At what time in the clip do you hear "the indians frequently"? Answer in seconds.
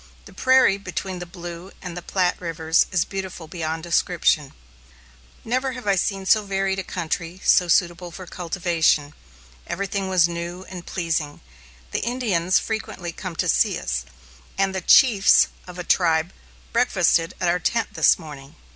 11.91-13.11